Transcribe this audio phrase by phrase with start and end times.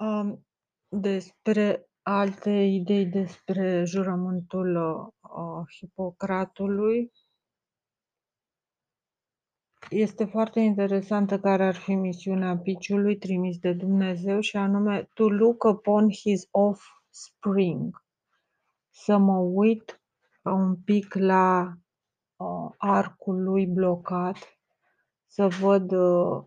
[0.00, 0.46] Am,
[0.88, 7.12] despre alte idei despre jurământul, uh, Hipocratului
[9.90, 15.62] este foarte interesantă care ar fi misiunea piciului trimis de Dumnezeu și anume to look
[15.62, 18.04] upon his offspring.
[18.90, 20.02] Să mă uit
[20.42, 21.72] un pic la
[22.36, 24.36] uh, arcul lui blocat,
[25.26, 26.44] să văd uh,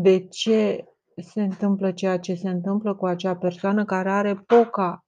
[0.00, 0.84] de ce
[1.16, 5.04] se întâmplă ceea ce se întâmplă cu acea persoană care are poca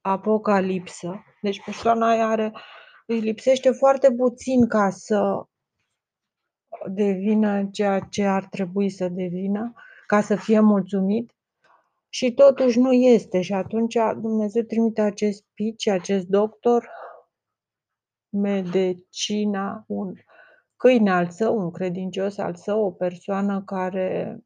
[0.00, 1.24] apocalipsă.
[1.40, 2.52] Deci persoana aia are,
[3.06, 5.44] îi lipsește foarte puțin ca să
[6.90, 9.72] devină ceea ce ar trebui să devină,
[10.06, 11.34] ca să fie mulțumit
[12.08, 13.40] și totuși nu este.
[13.40, 16.90] Și atunci Dumnezeu trimite acest pici, acest doctor,
[18.28, 20.14] medicina, un
[20.82, 24.38] câine al său, un credincios al său, o persoană care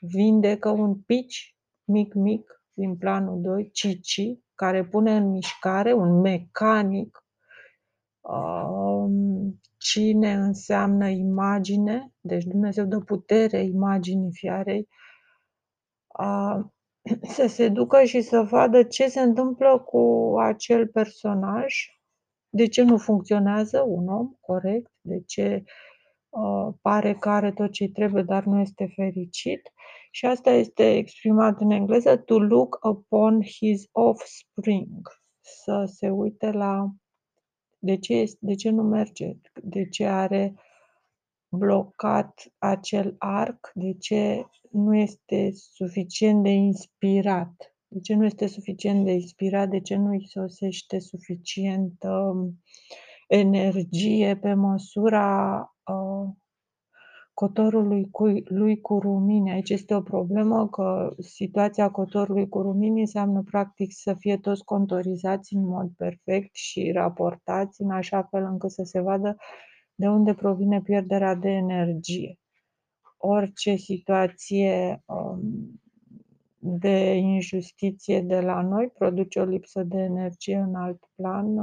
[0.00, 7.24] vindecă un pici mic, mic, din planul 2, Cici, care pune în mișcare un mecanic.
[8.20, 14.88] Um, cine înseamnă imagine, deci Dumnezeu dă putere imaginii fiarei,
[17.22, 21.74] să se ducă și să vadă ce se întâmplă cu acel personaj,
[22.54, 25.64] de ce nu funcționează un om corect, de ce
[26.28, 29.72] uh, pare că are tot ce trebuie, dar nu este fericit.
[30.10, 35.08] Și asta este exprimat în engleză, to look upon his offspring,
[35.40, 36.88] să se uite la
[37.78, 40.54] de ce, este, de ce nu merge, de ce are
[41.48, 49.04] blocat acel arc, de ce nu este suficient de inspirat, de ce nu este suficient
[49.04, 52.34] de inspirat, de ce nu îi sosește suficientă
[53.28, 56.28] energie pe măsura uh,
[57.34, 59.50] cotorului cu, lui cu rumini.
[59.50, 65.54] Aici este o problemă că situația cotorului cu rumini înseamnă practic să fie toți contorizați
[65.54, 69.36] în mod perfect și raportați în așa fel încât să se vadă
[69.94, 72.38] de unde provine pierderea de energie.
[73.16, 75.82] Orice situație um,
[76.66, 81.56] de injustiție de la noi produce o lipsă de energie în alt plan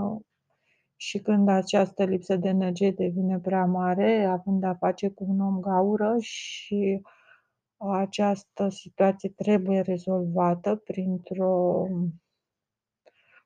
[0.95, 5.59] și când această lipsă de energie devine prea mare, având de-a face cu un om
[5.59, 7.01] gaură și
[7.77, 11.85] această situație trebuie rezolvată printr-o,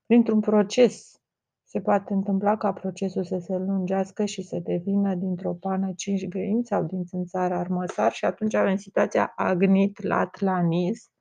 [0.05, 1.21] printr-un proces.
[1.63, 6.65] Se poate întâmpla ca procesul să se lungească și să devină dintr-o pană cinci grăimi
[6.65, 11.13] sau din țânțar armăsar și atunci avem situația agnit latlanis,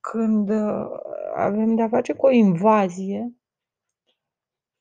[0.00, 0.50] când
[1.34, 3.34] avem de-a face cu o invazie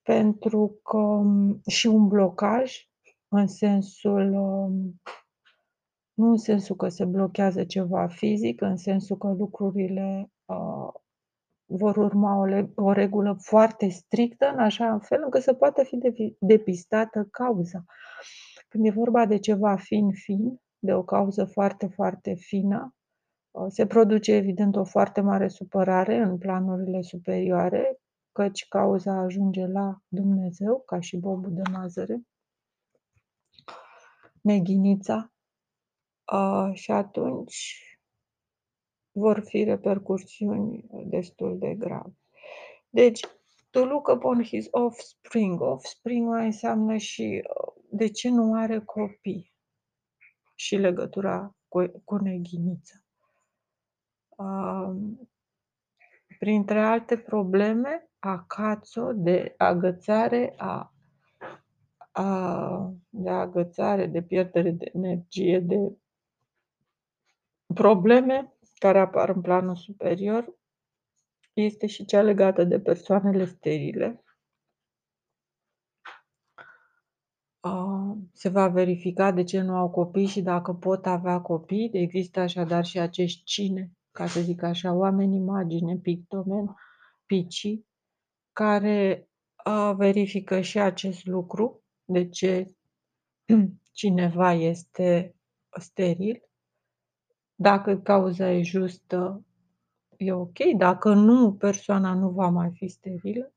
[0.04, 2.88] pentru că um, și un blocaj
[3.28, 5.02] în sensul, um,
[6.14, 10.94] nu în sensul că se blochează ceva fizic, în sensul că lucrurile uh,
[11.66, 12.46] vor urma o,
[12.84, 16.00] o regulă foarte strictă, în așa fel încât să poată fi
[16.40, 17.84] depistată cauza.
[18.70, 23.03] Când e vorba de ceva fin-fin, de o cauză foarte, foarte fină, uh,
[23.68, 28.00] se produce evident o foarte mare supărare în planurile superioare,
[28.32, 32.22] căci cauza ajunge la Dumnezeu, ca și bobul de mazăre,
[34.42, 35.34] neghinița,
[36.74, 37.88] și atunci
[39.12, 42.18] vor fi repercursiuni destul de grave.
[42.90, 43.20] Deci,
[43.70, 45.62] to look upon his offspring.
[45.62, 47.44] Offspring mai înseamnă și
[47.90, 49.54] de ce nu are copii
[50.56, 53.03] și legătura cu, cu neghinița.
[56.40, 60.94] Printre alte probleme, acațo de agățare a,
[62.12, 65.98] a de agățare, de pierdere de energie, de
[67.74, 70.56] probleme care apar în planul superior,
[71.54, 74.24] este și cea legată de persoanele sterile.
[78.32, 81.90] Se va verifica de ce nu au copii și dacă pot avea copii.
[81.94, 86.76] Există așadar și acești cine, ca să zic așa, oameni imagine, pictomen,
[87.26, 87.88] picii,
[88.52, 89.28] care
[89.96, 92.76] verifică și acest lucru, de ce
[93.92, 95.36] cineva este
[95.80, 96.50] steril.
[97.56, 99.46] Dacă cauza e justă,
[100.18, 100.58] e ok.
[100.78, 103.54] Dacă nu, persoana nu va mai fi sterilă.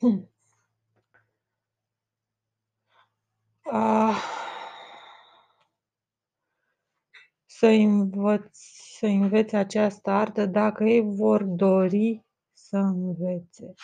[3.70, 4.47] Ah,
[7.58, 13.74] să învăți, să înveți această artă dacă ei vor dori să învețe.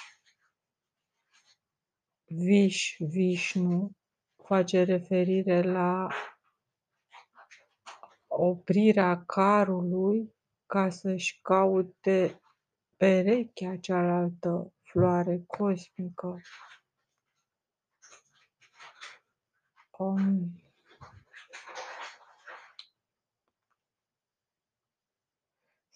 [2.25, 3.91] Viș, Vișnu
[4.44, 6.09] face referire la
[8.26, 10.35] oprirea carului
[10.67, 12.41] ca să-și caute
[12.97, 16.41] perechea cealaltă floare cosmică.
[19.99, 20.64] Um,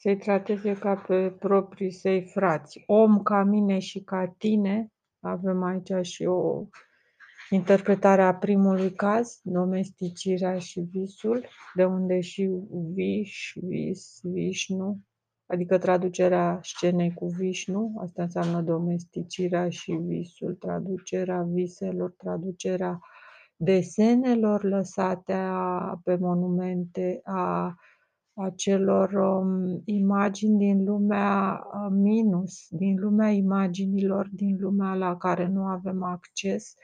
[0.00, 2.82] să-i trateze ca pe proprii săi frați.
[2.86, 6.66] Om ca mine și ca tine, avem aici și o
[7.50, 12.50] interpretare a primului caz, domesticirea și visul, de unde și
[12.94, 14.98] viș, vis, vișnu,
[15.46, 22.98] adică traducerea scenei cu vișnu, asta înseamnă domesticirea și visul, traducerea viselor, traducerea
[23.56, 27.74] desenelor lăsate a, pe monumente, a
[28.38, 35.64] acelor um, imagini din lumea uh, minus, din lumea imaginilor, din lumea la care nu
[35.64, 36.75] avem acces,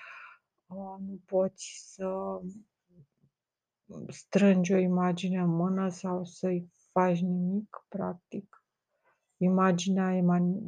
[0.67, 2.41] uh, nu poți să
[4.09, 8.65] strângi o imagine în mână sau să-i faci nimic, practic.
[9.37, 10.21] Imaginea e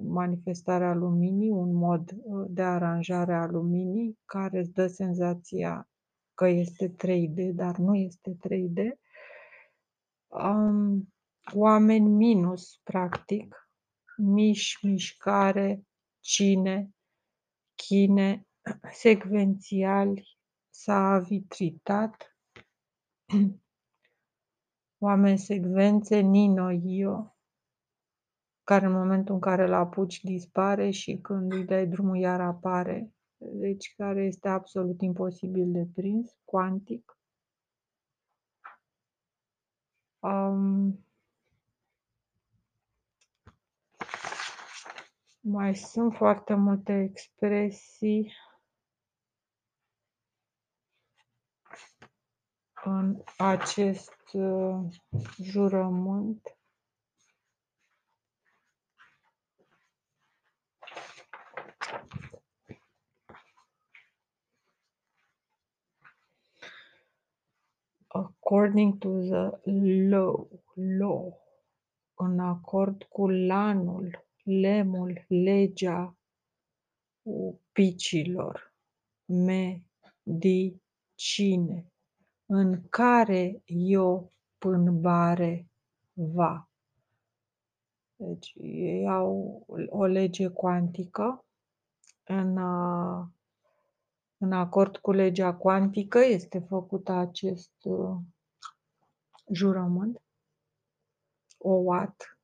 [0.05, 5.89] manifestarea luminii, un mod uh, de aranjare a luminii care îți dă senzația
[6.35, 9.06] că este 3D, dar nu este 3D
[10.37, 11.12] um,
[11.55, 13.71] oameni minus, practic,
[14.17, 15.83] miș, mișcare,
[16.21, 16.91] cine,
[17.75, 18.47] chine,
[19.03, 20.38] secvențiali,
[20.71, 22.37] s-a vitritat,
[24.99, 27.37] oameni secvențe, Nino, Io,
[28.65, 33.12] care în momentul în care îl apuci dispare și când îi dai drumul iar apare,
[33.37, 37.16] deci care este absolut imposibil de prins, cuantic.
[40.21, 41.05] Um,
[45.41, 48.33] mai sunt foarte multe expresii
[52.85, 54.85] în acest uh,
[55.43, 56.57] jurământ.
[68.17, 69.51] According to the
[70.09, 71.41] law, law,
[72.15, 76.17] în acord cu lanul, lemul, legea
[77.73, 78.75] picilor,
[80.25, 81.93] medicine,
[82.47, 85.69] în care eu pânbare
[86.13, 86.71] va.
[88.17, 91.45] Deci ei au o lege cuantică
[92.25, 92.59] în
[94.38, 98.17] în acord cu legea cuantică este făcut acest uh,
[99.53, 100.23] jurământ.
[101.59, 102.38] O watt.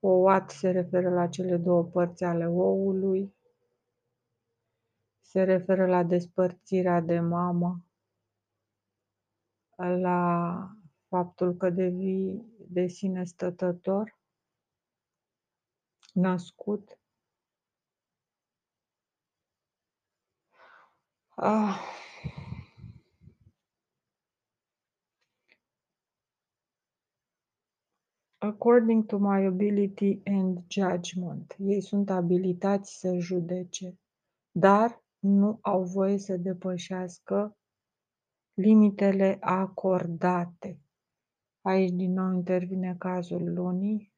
[0.00, 3.36] O watt se referă la cele două părți ale oului.
[5.20, 7.84] Se referă la despărțirea de mamă,
[9.76, 10.56] la
[11.08, 14.18] faptul că devii de sine stătător,
[16.12, 16.97] născut,
[21.40, 21.80] Ah.
[28.40, 31.54] According to my ability and judgment.
[31.58, 33.98] Ei sunt abilitați să judece,
[34.50, 37.56] dar nu au voie să depășească
[38.54, 40.80] limitele acordate.
[41.60, 44.12] Aici din nou intervine cazul lunii.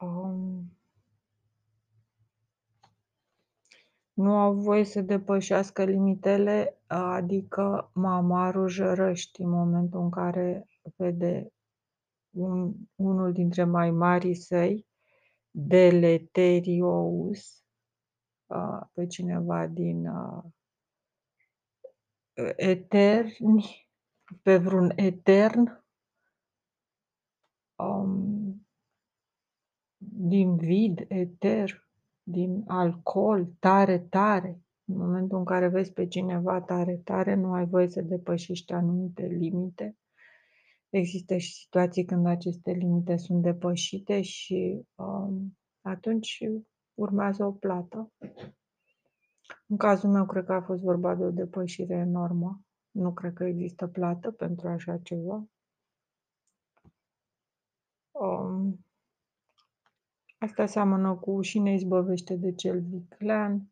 [0.00, 0.79] Um,
[4.20, 11.52] nu au voie să depășească limitele, adică mamarul jărăști în momentul în care vede
[12.30, 14.88] un, unul dintre mai marii săi,
[15.50, 17.04] Deleterious,
[18.92, 20.08] pe cineva din
[22.56, 23.88] eterni,
[24.42, 25.84] pe vreun etern,
[27.76, 28.66] um,
[29.96, 31.89] din vid, eter,
[32.30, 34.60] din alcool tare, tare.
[34.84, 39.26] În momentul în care vezi pe cineva tare, tare, nu ai voie să depășești anumite
[39.26, 39.96] limite.
[40.88, 46.38] Există și situații când aceste limite sunt depășite și um, atunci
[46.94, 48.12] urmează o plată.
[49.66, 52.60] În cazul meu, cred că a fost vorba de o depășire enormă.
[52.90, 55.44] Nu cred că există plată pentru așa ceva.
[58.10, 58.84] Um,
[60.42, 63.70] Asta seamănă cu și ne izbăvește de cel viclean,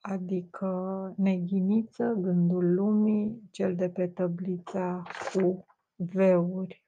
[0.00, 0.68] adică
[1.16, 6.84] neghiniță, gândul lumii, cel de pe tăblița cu veuri.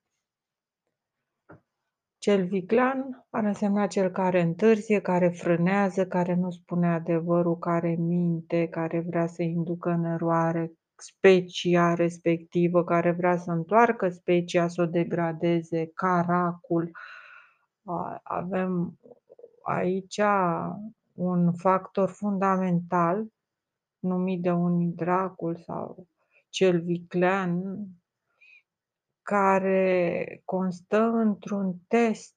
[2.18, 8.68] Cel viclean ar însemna cel care întârzie, care frânează, care nu spune adevărul, care minte,
[8.68, 14.86] care vrea să inducă în eroare specia respectivă, care vrea să întoarcă specia, să o
[14.86, 16.90] degradeze, caracul.
[18.22, 18.98] Avem
[19.62, 20.20] aici
[21.12, 23.26] un factor fundamental
[23.98, 26.06] numit de unii dracul sau
[26.48, 27.86] cel viclean,
[29.22, 32.36] care constă într-un test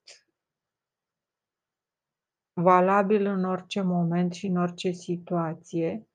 [2.54, 6.08] valabil în orice moment și în orice situație,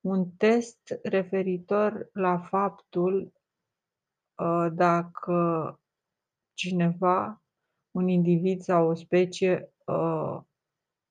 [0.00, 3.32] un test referitor la faptul
[4.34, 5.80] uh, dacă
[6.54, 7.43] cineva,
[7.94, 10.40] un individ sau o specie uh,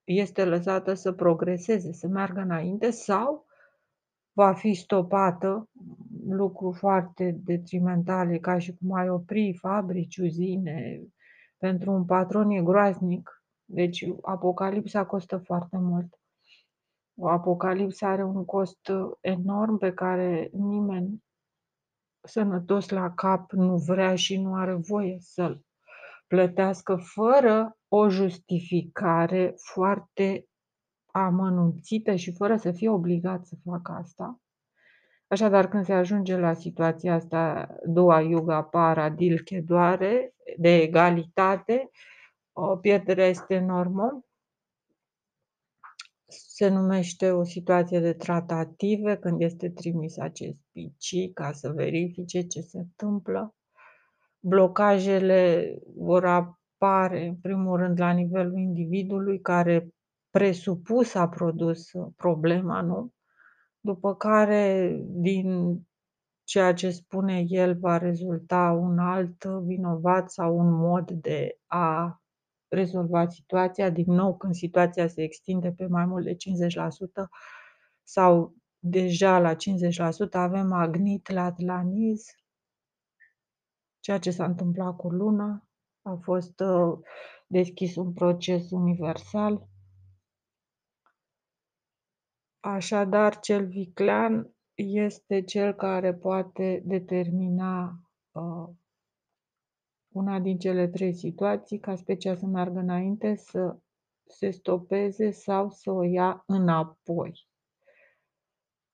[0.03, 3.45] este lăsată să progreseze, să meargă înainte sau
[4.33, 5.69] va fi stopată,
[6.27, 11.01] lucru foarte detrimental, e ca și cum ai opri fabrici, uzine,
[11.57, 13.43] pentru un patron e groaznic.
[13.65, 16.19] Deci apocalipsa costă foarte mult.
[17.15, 21.23] O apocalipsă are un cost enorm pe care nimeni
[22.21, 25.63] sănătos la cap nu vrea și nu are voie să-l
[26.33, 30.47] plătească fără o justificare foarte
[31.05, 34.41] amănunțită și fără să fie obligat să facă asta.
[35.27, 41.89] Așadar, când se ajunge la situația asta, doua yuga para dilche doare, de egalitate,
[42.51, 44.25] o pierdere este enormă.
[46.27, 52.61] Se numește o situație de tratative când este trimis acest PC ca să verifice ce
[52.61, 53.55] se întâmplă.
[54.45, 59.87] Blocajele vor apare, în primul rând, la nivelul individului care
[60.29, 63.11] presupus a produs problema, nu?
[63.79, 65.79] După care, din
[66.43, 72.21] ceea ce spune el, va rezulta un alt vinovat sau un mod de a
[72.67, 73.89] rezolva situația.
[73.89, 76.35] Din nou, când situația se extinde pe mai mult de 50%
[78.03, 79.57] sau deja la 50%,
[80.31, 82.25] avem Agnit la Atlanis,
[84.03, 85.67] ceea ce s-a întâmplat cu Luna.
[86.01, 86.99] A fost uh,
[87.47, 89.67] deschis un proces universal
[92.65, 97.99] Așadar, cel viclean este cel care poate determina
[98.31, 98.69] uh,
[100.13, 103.77] una din cele trei situații, ca specia să meargă înainte, să
[104.25, 107.47] se stopeze sau să o ia înapoi.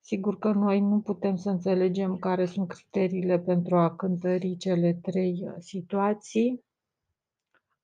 [0.09, 5.41] Sigur că noi nu putem să înțelegem care sunt criteriile pentru a cântări cele trei
[5.43, 6.63] uh, situații.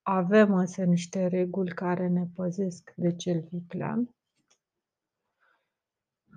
[0.01, 4.15] Avem însă niște reguli care ne păzesc de cel viclean.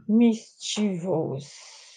[0.07, 1.53] Mischievous.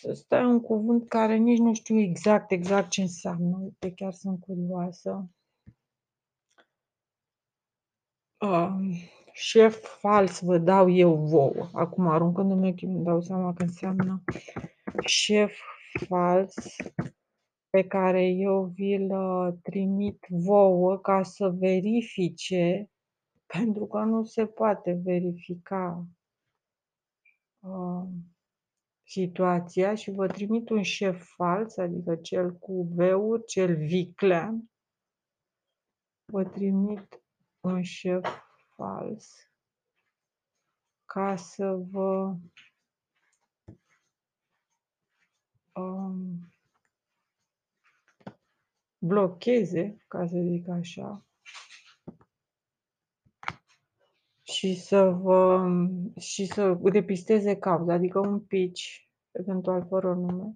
[0.08, 3.58] Ăsta e un cuvânt care nici nu știu exact, exact ce înseamnă.
[3.62, 5.30] Uite, chiar sunt curioasă.
[8.40, 11.70] Uh, șef fals vă dau eu vouă.
[11.74, 14.24] Acum, aruncându-mi ochii, îmi dau seama că înseamnă
[15.06, 15.58] șef
[16.08, 16.54] fals
[17.70, 22.90] pe care eu vi-l uh, trimit vouă ca să verifice,
[23.46, 26.06] pentru că nu se poate verifica
[27.60, 28.08] uh,
[29.04, 34.72] situația și vă trimit un șef fals, adică cel cu veuri, cel viclean.
[36.32, 37.24] Vă trimit
[37.60, 38.50] un șef
[38.82, 39.52] fals
[41.06, 42.36] ca să vă
[45.74, 46.40] um,
[48.98, 51.26] blocheze, ca să zic așa,
[54.42, 55.70] și să vă
[56.20, 58.82] și să depisteze cauza, adică un pitch,
[59.32, 60.56] eventual fără nume.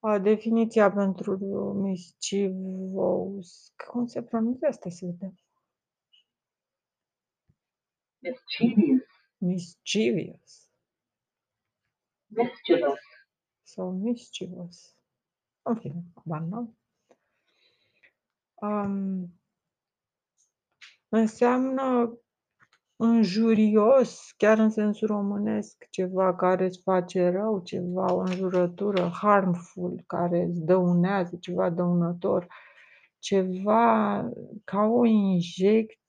[0.00, 1.36] A, definiția pentru
[1.72, 3.72] mischievous.
[3.88, 5.43] Cum se pronunță asta să vedem?
[8.24, 9.02] Mischievous.
[9.38, 10.68] Mischievous.
[12.28, 13.00] Mischievous.
[13.62, 14.96] Sau mischievous.
[15.62, 16.68] În fine, banal.
[18.54, 19.40] Um,
[21.08, 22.18] înseamnă
[22.96, 30.42] înjurios, chiar în sensul românesc, ceva care îți face rău, ceva, o înjurătură, harmful, care
[30.42, 32.46] îți dăunează, ceva dăunător,
[33.18, 34.22] ceva
[34.64, 36.03] ca o injecție,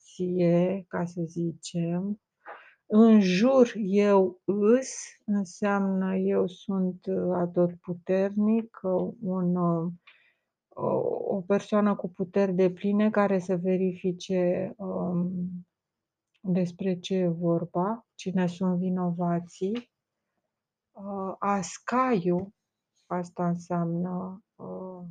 [0.88, 2.22] ca să zicem,
[2.86, 4.90] înjur eu îs,
[5.26, 8.80] înseamnă eu sunt atotputernic,
[9.20, 9.56] un
[11.28, 15.68] o persoană cu puteri depline care să verifice um,
[16.40, 19.92] despre ce e vorba, cine sunt vinovații.
[20.92, 22.54] Uh, ascaiu,
[23.06, 25.04] asta înseamnă uh,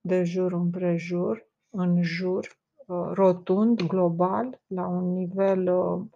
[0.00, 2.63] de jur împrejur, în jur, uh,
[3.12, 6.06] rotund, global, la un nivel, uh,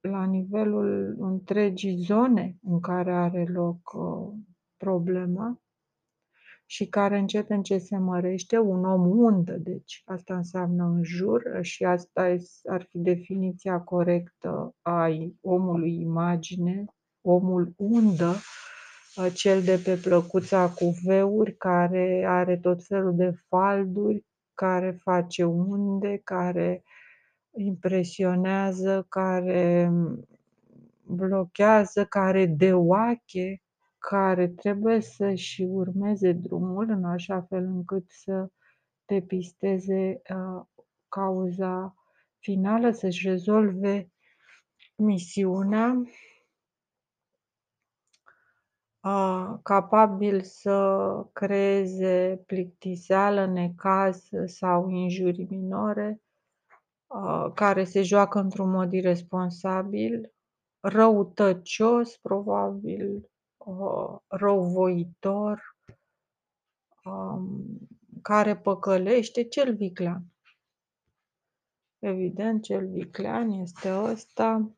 [0.00, 4.32] la nivelul întregii zone în care are loc uh,
[4.76, 5.62] problema
[6.66, 11.84] și care încet, încet se mărește, un om undă, deci asta înseamnă în jur și
[11.84, 15.08] asta ar fi definiția corectă a
[15.40, 16.84] omului imagine,
[17.20, 18.34] omul undă,
[19.34, 26.20] cel de pe plăcuța cu veuri, care are tot felul de falduri, care face unde,
[26.24, 26.82] care
[27.56, 29.90] impresionează, care
[31.02, 33.62] blochează, care deoache,
[33.98, 38.48] care trebuie să-și urmeze drumul în așa fel încât să
[39.04, 40.64] depisteze uh,
[41.08, 41.94] cauza
[42.38, 44.10] finală, să-și rezolve
[44.96, 46.02] misiunea
[49.62, 56.22] capabil să creeze plictiseală, necaz sau injurii minore,
[57.54, 60.32] care se joacă într-un mod irresponsabil,
[60.80, 63.30] răutăcios, probabil,
[64.26, 65.76] răuvoitor,
[68.22, 70.24] care păcălește, cel viclean.
[71.98, 74.70] Evident, cel viclean este ăsta.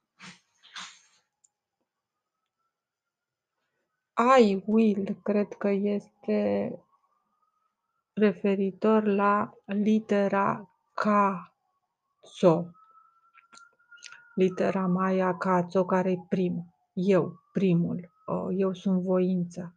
[4.17, 6.71] I will cred că este
[8.13, 12.65] referitor la litera K-țo.
[14.35, 16.75] Litera Maya K-țo care e prim.
[16.93, 18.13] Eu, primul.
[18.57, 19.75] Eu sunt voința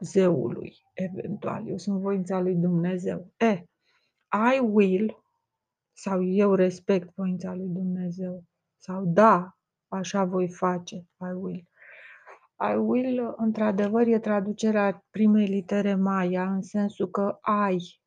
[0.00, 1.68] zeului, eventual.
[1.68, 3.32] Eu sunt voința lui Dumnezeu.
[3.36, 3.64] E,
[4.54, 5.22] I will
[5.92, 8.44] sau eu respect voința lui Dumnezeu
[8.76, 9.56] sau da,
[9.88, 11.68] așa voi face, I will.
[12.60, 17.38] I will, într-adevăr, e traducerea primei litere Maya, în sensul că
[17.72, 18.00] I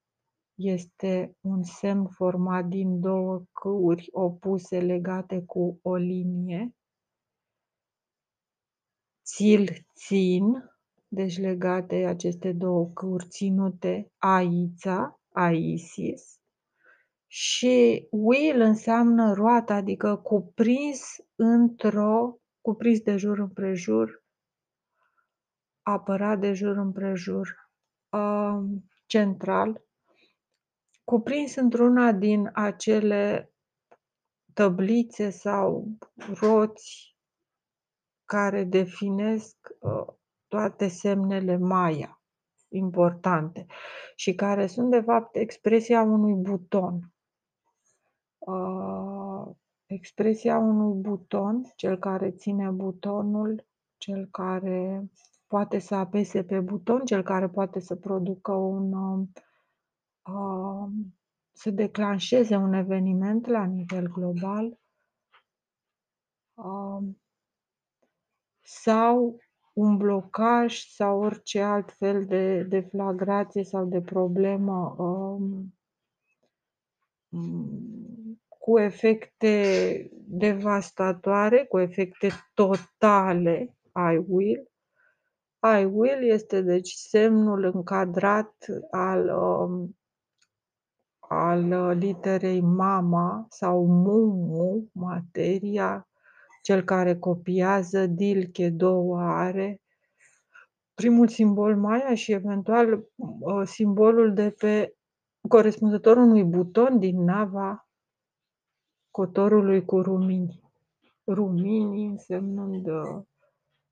[0.56, 6.76] este un semn format din două câuri opuse legate cu o linie.
[9.24, 10.44] Țil, țin,
[11.08, 16.40] deci legate aceste două câuri ținute, aița, aisis.
[17.28, 24.24] Și will înseamnă roată, adică cuprins într-o, cuprins de jur împrejur,
[25.92, 27.70] apărat de jur împrejur,
[29.06, 29.82] central,
[31.04, 33.54] cuprins într-una din acele
[34.54, 35.88] tăblițe sau
[36.40, 37.16] roți
[38.26, 42.22] care definesc ă, toate semnele Maya
[42.68, 43.66] importante
[44.16, 47.14] și care sunt de fapt expresia unui buton.
[49.86, 53.66] Expresia unui buton, cel care ține butonul,
[53.98, 55.10] cel care
[55.50, 60.90] poate să apese pe buton, cel care poate să producă un uh,
[61.52, 64.80] să declanșeze un eveniment la nivel global.
[66.54, 67.04] Uh,
[68.62, 69.40] sau
[69.74, 75.74] un blocaj sau orice alt fel de deflagrație sau de problemă um,
[78.48, 83.78] cu efecte devastatoare, cu efecte totale,
[84.14, 84.69] I will,
[85.62, 89.98] I will este deci semnul încadrat al, um,
[91.20, 96.08] al literei mama sau mumu, materia,
[96.62, 99.82] cel care copiază, dilche două are,
[100.94, 104.94] primul simbol Maya și eventual uh, simbolul de pe
[105.48, 107.88] corespunzător unui buton din nava
[109.12, 110.62] cotorului cu rumini.
[111.28, 112.88] Rumini însemnând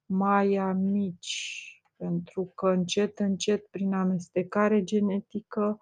[0.07, 5.79] uh, Maya mici, pentru că încet, încet, prin amestecare genetică,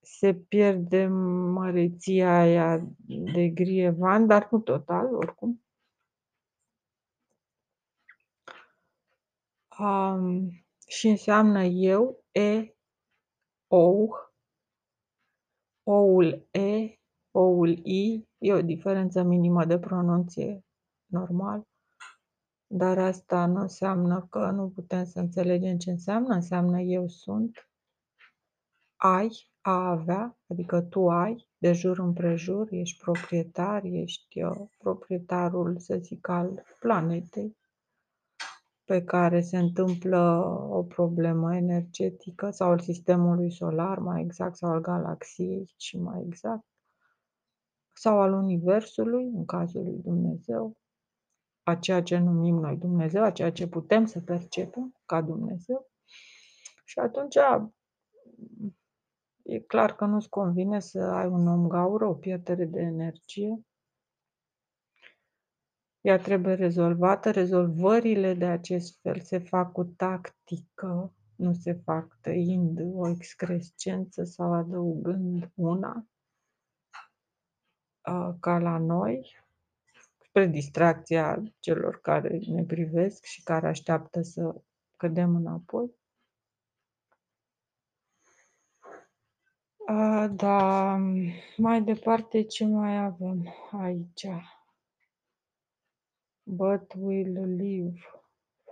[0.00, 5.64] se pierde măreția aia de grievan, dar nu total, oricum.
[9.78, 10.50] Um,
[10.86, 12.74] și înseamnă eu, e,
[13.66, 14.14] ou,
[15.82, 16.98] oul e,
[17.30, 20.64] oul i, e o diferență minimă de pronunție
[21.06, 21.69] normal.
[22.72, 26.34] Dar asta nu înseamnă că nu putem să înțelegem ce înseamnă.
[26.34, 27.70] Înseamnă eu sunt,
[28.96, 35.96] ai, a avea, adică tu ai, de jur împrejur, ești proprietar, ești uh, proprietarul, să
[36.00, 37.56] zic, al planetei
[38.84, 44.80] pe care se întâmplă o problemă energetică sau al sistemului solar, mai exact, sau al
[44.80, 46.64] galaxiei și mai exact,
[47.94, 50.79] sau al Universului, în cazul lui Dumnezeu,
[51.62, 55.90] a ceea ce numim noi Dumnezeu, a ceea ce putem să percepem ca Dumnezeu.
[56.84, 57.36] Și atunci
[59.42, 63.64] E clar că nu-ți convine să ai un om gaură, o pierdere de energie.
[66.00, 67.30] Ea trebuie rezolvată.
[67.30, 74.52] Rezolvările de acest fel se fac cu tactică, nu se fac tăind o excrescență sau
[74.52, 76.06] adăugând una,
[78.40, 79.39] ca la noi,
[80.30, 84.54] spre distracția celor care ne privesc și care așteaptă să
[84.96, 85.90] cădem înapoi.
[89.86, 90.96] A, da,
[91.56, 94.26] mai departe ce mai avem aici?
[96.42, 98.00] But will live,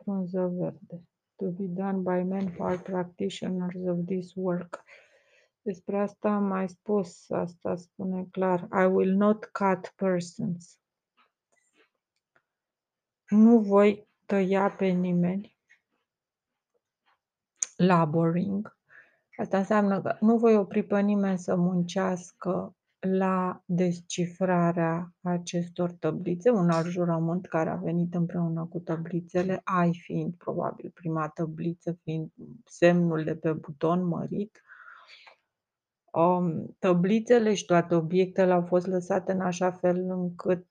[0.02, 1.02] frunză verde,
[1.36, 4.84] to be done by men who are practitioners of this work.
[5.62, 8.68] Despre asta am mai spus, asta spune clar.
[8.82, 10.78] I will not cut persons.
[13.28, 15.56] Nu voi tăia pe nimeni.
[17.76, 18.76] Laboring.
[19.36, 26.70] Asta înseamnă că nu voi opri pe nimeni să muncească la descifrarea acestor tablițe, un
[26.70, 32.30] alt jurământ care a venit împreună cu tablițele, ai fiind probabil prima tabliță, fiind
[32.64, 34.62] semnul de pe buton mărit.
[36.12, 40.66] Um, tablițele și toate obiectele au fost lăsate în așa fel încât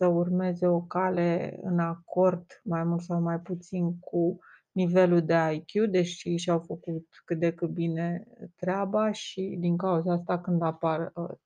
[0.00, 4.38] să urmeze o cale în acord, mai mult sau mai puțin, cu
[4.72, 10.40] nivelul de IQ, deși și-au făcut cât de cât bine treaba și din cauza asta
[10.40, 11.36] când apar uh,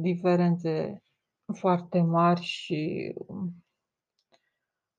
[0.00, 1.02] diferențe
[1.58, 3.14] foarte mari și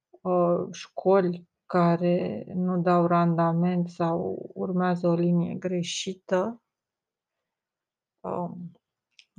[0.10, 6.62] uh, școli care nu dau randament sau urmează o linie greșită,
[8.20, 8.52] uh,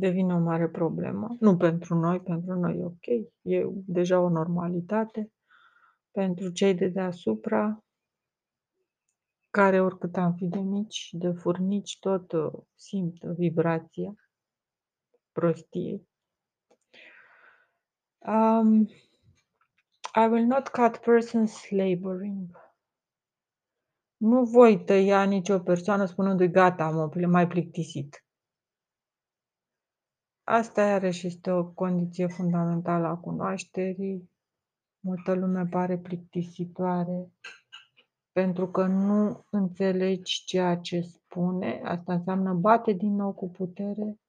[0.02, 1.36] devine o mare problemă.
[1.40, 3.06] Nu pentru noi, pentru noi e ok,
[3.42, 5.32] e deja o normalitate.
[6.10, 7.84] Pentru cei de deasupra,
[9.50, 14.14] care oricât am fi de mici, de furnici, tot uh, simt vibrația
[15.32, 16.08] prostiei.
[18.18, 18.86] Um,
[20.14, 22.60] I will not cut persons laboring.
[24.16, 28.21] Nu voi tăia nicio persoană spunându-i gata, am mai plictisit.
[30.52, 34.30] Asta iarăși este o condiție fundamentală a cunoașterii.
[35.00, 37.32] Multă lume pare plictisitoare
[38.32, 41.80] pentru că nu înțelegi ceea ce spune.
[41.84, 44.20] Asta înseamnă bate din nou cu putere.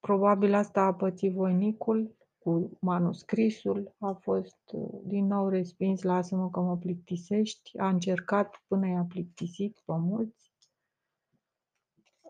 [0.00, 4.60] Probabil asta a pățit voinicul cu manuscrisul, a fost
[5.04, 10.45] din nou respins, lasă-mă că mă plictisești, a încercat până i-a plictisit pe mulți.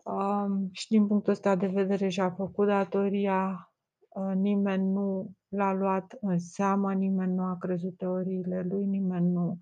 [0.07, 3.71] Um, și din punctul ăsta de vedere și-a făcut datoria,
[4.09, 9.57] uh, nimeni nu l-a luat în seamă, nimeni nu a crezut teoriile lui, nimeni nu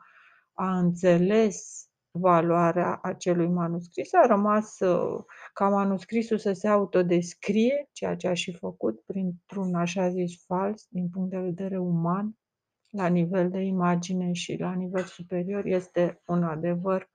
[0.54, 4.14] a înțeles valoarea acelui manuscris.
[4.14, 10.10] A rămas uh, ca manuscrisul să se autodescrie, ceea ce a și făcut printr-un așa
[10.10, 12.38] zis fals din punct de vedere uman,
[12.90, 17.14] la nivel de imagine și la nivel superior, este un adevăr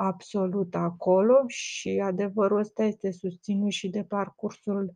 [0.00, 4.92] absolut acolo și adevărul ăsta este susținut și de parcursul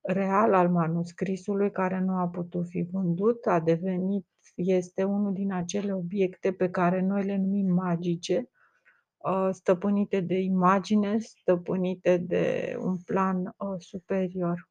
[0.00, 5.94] real al manuscrisului care nu a putut fi vândut, a devenit, este unul din acele
[5.94, 8.50] obiecte pe care noi le numim magice,
[9.16, 14.69] uh, stăpânite de imagine, stăpânite de un plan uh, superior.